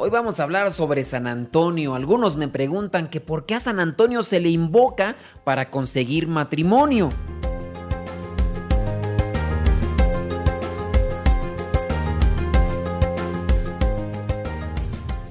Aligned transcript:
Hoy 0.00 0.10
vamos 0.10 0.38
a 0.38 0.44
hablar 0.44 0.70
sobre 0.70 1.02
San 1.02 1.26
Antonio. 1.26 1.96
Algunos 1.96 2.36
me 2.36 2.46
preguntan 2.46 3.08
que 3.08 3.20
por 3.20 3.46
qué 3.46 3.56
a 3.56 3.58
San 3.58 3.80
Antonio 3.80 4.22
se 4.22 4.38
le 4.38 4.48
invoca 4.48 5.16
para 5.42 5.70
conseguir 5.70 6.28
matrimonio. 6.28 7.10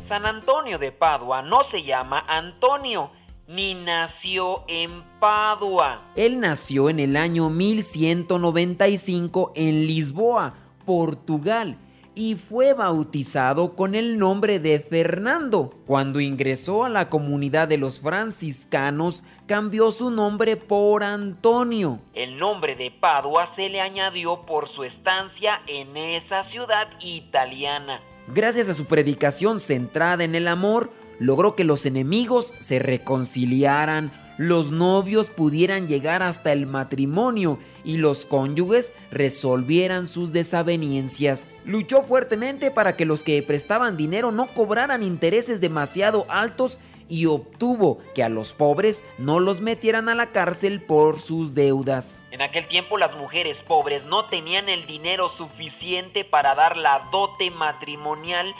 San 0.09 0.25
Antonio 0.25 0.77
de 0.77 0.91
Padua 0.91 1.41
no 1.41 1.63
se 1.71 1.83
llama 1.83 2.25
Antonio, 2.27 3.11
ni 3.47 3.73
nació 3.73 4.65
en 4.67 5.01
Padua. 5.21 6.01
Él 6.17 6.41
nació 6.41 6.89
en 6.89 6.99
el 6.99 7.15
año 7.15 7.49
1195 7.49 9.53
en 9.55 9.87
Lisboa, 9.87 10.55
Portugal 10.85 11.77
y 12.17 12.33
fue 12.33 12.73
bautizado 12.73 13.75
con 13.75 13.93
el 13.93 14.17
nombre 14.17 14.59
de 14.59 14.79
Fernando. 14.79 15.71
Cuando 15.85 16.19
ingresó 16.19 16.83
a 16.83 16.89
la 16.89 17.09
comunidad 17.09 17.67
de 17.67 17.77
los 17.77 17.99
franciscanos, 17.99 19.23
cambió 19.45 19.91
su 19.91 20.09
nombre 20.09 20.57
por 20.57 21.03
Antonio. 21.03 21.99
El 22.15 22.39
nombre 22.39 22.75
de 22.75 22.89
Padua 22.89 23.53
se 23.55 23.69
le 23.69 23.81
añadió 23.81 24.47
por 24.47 24.67
su 24.67 24.83
estancia 24.83 25.61
en 25.67 25.95
esa 25.95 26.43
ciudad 26.45 26.87
italiana. 27.01 28.01
Gracias 28.33 28.67
a 28.67 28.73
su 28.73 28.85
predicación 28.85 29.59
centrada 29.59 30.23
en 30.23 30.33
el 30.33 30.47
amor, 30.47 30.89
logró 31.19 31.55
que 31.55 31.63
los 31.63 31.85
enemigos 31.85 32.55
se 32.57 32.79
reconciliaran, 32.79 34.11
los 34.37 34.71
novios 34.71 35.29
pudieran 35.29 35.87
llegar 35.87 36.23
hasta 36.23 36.51
el 36.51 36.65
matrimonio 36.65 37.59
y 37.83 37.97
los 37.97 38.25
cónyuges 38.25 38.93
resolvieran 39.11 40.07
sus 40.07 40.31
desavenencias. 40.31 41.63
Luchó 41.65 42.03
fuertemente 42.03 42.71
para 42.71 42.95
que 42.95 43.05
los 43.05 43.23
que 43.23 43.41
prestaban 43.43 43.97
dinero 43.97 44.31
no 44.31 44.47
cobraran 44.53 45.03
intereses 45.03 45.59
demasiado 45.59 46.25
altos 46.29 46.79
y 47.09 47.25
obtuvo 47.25 47.99
que 48.13 48.23
a 48.23 48.29
los 48.29 48.53
pobres 48.53 49.03
no 49.17 49.39
los 49.39 49.61
metieran 49.61 50.09
a 50.09 50.15
la 50.15 50.27
cárcel 50.27 50.81
por 50.81 51.17
sus 51.17 51.53
deudas. 51.53 52.25
En 52.31 52.41
aquel 52.41 52.67
tiempo 52.67 52.97
las 52.97 53.15
mujeres 53.15 53.57
pobres 53.65 54.03
no 54.05 54.25
tenían 54.25 54.69
el 54.69 54.85
dinero 54.85 55.29
suficiente 55.29 56.25
para 56.25 56.55
dar 56.55 56.77
la 56.77 57.07
dote 57.11 57.49
matrimonial 57.51 58.53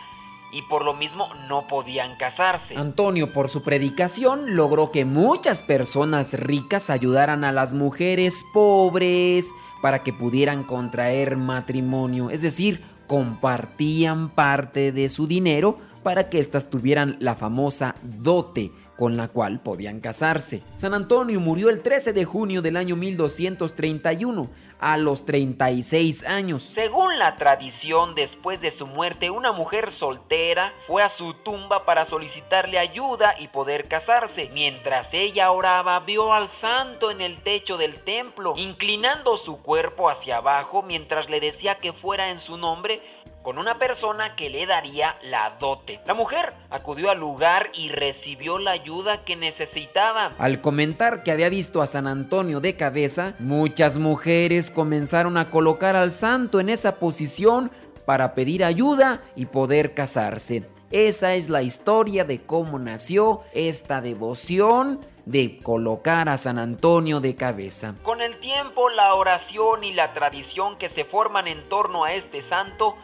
y 0.51 0.61
por 0.63 0.85
lo 0.85 0.93
mismo 0.93 1.27
no 1.47 1.67
podían 1.67 2.15
casarse. 2.17 2.75
Antonio, 2.75 3.33
por 3.33 3.49
su 3.49 3.63
predicación, 3.63 4.55
logró 4.55 4.91
que 4.91 5.05
muchas 5.05 5.63
personas 5.63 6.33
ricas 6.33 6.89
ayudaran 6.89 7.43
a 7.43 7.51
las 7.51 7.73
mujeres 7.73 8.43
pobres 8.53 9.51
para 9.81 10.03
que 10.03 10.13
pudieran 10.13 10.63
contraer 10.63 11.37
matrimonio, 11.37 12.29
es 12.29 12.41
decir, 12.41 12.81
compartían 13.07 14.29
parte 14.29 14.91
de 14.91 15.07
su 15.07 15.27
dinero 15.27 15.77
para 16.03 16.29
que 16.29 16.39
éstas 16.39 16.69
tuvieran 16.69 17.17
la 17.19 17.35
famosa 17.35 17.95
dote 18.01 18.71
con 18.97 19.15
la 19.15 19.27
cual 19.27 19.59
podían 19.59 19.99
casarse. 19.99 20.61
San 20.75 20.93
Antonio 20.93 21.39
murió 21.39 21.69
el 21.69 21.81
13 21.81 22.13
de 22.13 22.25
junio 22.25 22.61
del 22.61 22.75
año 22.77 22.95
1231 22.95 24.49
a 24.79 24.97
los 24.97 25.25
36 25.25 26.25
años. 26.25 26.71
Según 26.75 27.17
la 27.17 27.35
tradición, 27.35 28.15
después 28.15 28.61
de 28.61 28.71
su 28.71 28.85
muerte, 28.85 29.29
una 29.29 29.51
mujer 29.51 29.91
soltera 29.91 30.73
fue 30.85 31.03
a 31.03 31.09
su 31.09 31.33
tumba 31.43 31.85
para 31.85 32.05
solicitarle 32.05 32.77
ayuda 32.77 33.35
y 33.39 33.47
poder 33.47 33.87
casarse. 33.87 34.49
Mientras 34.53 35.07
ella 35.13 35.51
oraba, 35.51 35.99
vio 36.01 36.33
al 36.33 36.49
santo 36.61 37.11
en 37.11 37.21
el 37.21 37.41
techo 37.41 37.77
del 37.77 38.03
templo, 38.03 38.53
inclinando 38.57 39.37
su 39.37 39.57
cuerpo 39.57 40.09
hacia 40.09 40.37
abajo 40.37 40.83
mientras 40.83 41.29
le 41.29 41.39
decía 41.39 41.75
que 41.75 41.93
fuera 41.93 42.29
en 42.29 42.39
su 42.39 42.57
nombre 42.57 43.01
con 43.43 43.57
una 43.57 43.79
persona 43.79 44.35
que 44.35 44.49
le 44.49 44.65
daría 44.65 45.15
la 45.23 45.57
dote. 45.59 46.01
La 46.05 46.13
mujer 46.13 46.53
acudió 46.69 47.09
al 47.09 47.19
lugar 47.19 47.69
y 47.73 47.89
recibió 47.89 48.57
la 48.57 48.71
ayuda 48.71 49.23
que 49.23 49.35
necesitaba. 49.35 50.33
Al 50.37 50.61
comentar 50.61 51.23
que 51.23 51.31
había 51.31 51.49
visto 51.49 51.81
a 51.81 51.87
San 51.87 52.07
Antonio 52.07 52.59
de 52.59 52.75
cabeza, 52.75 53.35
muchas 53.39 53.97
mujeres 53.97 54.69
comenzaron 54.69 55.37
a 55.37 55.49
colocar 55.49 55.95
al 55.95 56.11
santo 56.11 56.59
en 56.59 56.69
esa 56.69 56.99
posición 56.99 57.71
para 58.05 58.33
pedir 58.33 58.63
ayuda 58.63 59.21
y 59.35 59.45
poder 59.45 59.93
casarse. 59.93 60.69
Esa 60.91 61.33
es 61.35 61.49
la 61.49 61.61
historia 61.61 62.23
de 62.23 62.41
cómo 62.45 62.79
nació 62.79 63.41
esta 63.53 63.99
devoción 63.99 65.01
de 65.25 65.57
colocar 65.61 66.29
a 66.29 66.37
San 66.37 66.57
Antonio 66.57 67.19
de 67.19 67.35
cabeza. 67.35 67.95
Con 68.03 68.21
el 68.21 68.39
tiempo, 68.39 68.87
la 68.89 69.13
oración 69.13 69.83
y 69.83 69.93
la 69.93 70.13
tradición 70.13 70.77
que 70.77 70.89
se 70.89 71.03
forman 71.03 71.47
en 71.47 71.67
torno 71.67 72.05
a 72.05 72.13
este 72.13 72.41
santo 72.43 72.95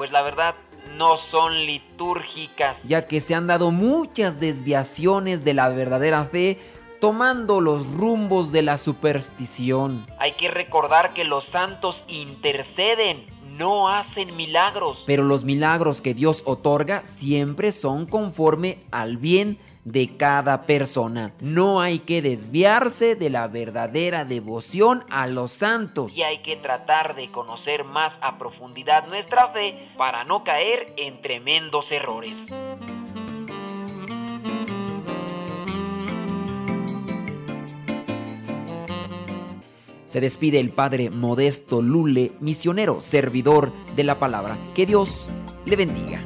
pues 0.00 0.12
la 0.12 0.22
verdad 0.22 0.54
no 0.96 1.18
son 1.30 1.66
litúrgicas. 1.66 2.78
Ya 2.84 3.06
que 3.06 3.20
se 3.20 3.34
han 3.34 3.46
dado 3.46 3.70
muchas 3.70 4.40
desviaciones 4.40 5.44
de 5.44 5.52
la 5.52 5.68
verdadera 5.68 6.24
fe 6.24 6.56
tomando 7.02 7.60
los 7.60 7.92
rumbos 7.92 8.50
de 8.50 8.62
la 8.62 8.78
superstición. 8.78 10.06
Hay 10.18 10.32
que 10.36 10.48
recordar 10.48 11.12
que 11.12 11.24
los 11.24 11.44
santos 11.48 12.02
interceden, 12.08 13.26
no 13.58 13.90
hacen 13.90 14.34
milagros. 14.36 15.02
Pero 15.04 15.22
los 15.22 15.44
milagros 15.44 16.00
que 16.00 16.14
Dios 16.14 16.44
otorga 16.46 17.04
siempre 17.04 17.70
son 17.70 18.06
conforme 18.06 18.78
al 18.90 19.18
bien 19.18 19.58
de 19.84 20.16
cada 20.16 20.66
persona. 20.66 21.32
No 21.40 21.80
hay 21.80 22.00
que 22.00 22.22
desviarse 22.22 23.14
de 23.14 23.30
la 23.30 23.48
verdadera 23.48 24.24
devoción 24.24 25.04
a 25.10 25.26
los 25.26 25.52
santos. 25.52 26.16
Y 26.16 26.22
hay 26.22 26.42
que 26.42 26.56
tratar 26.56 27.14
de 27.14 27.28
conocer 27.28 27.84
más 27.84 28.14
a 28.20 28.38
profundidad 28.38 29.06
nuestra 29.08 29.48
fe 29.48 29.88
para 29.96 30.24
no 30.24 30.44
caer 30.44 30.92
en 30.96 31.22
tremendos 31.22 31.90
errores. 31.90 32.34
Se 40.10 40.20
despide 40.20 40.58
el 40.58 40.70
Padre 40.70 41.08
Modesto 41.08 41.80
Lule, 41.80 42.32
misionero, 42.40 43.00
servidor 43.00 43.72
de 43.94 44.02
la 44.02 44.18
palabra. 44.18 44.58
Que 44.74 44.84
Dios 44.84 45.30
le 45.64 45.76
bendiga. 45.76 46.20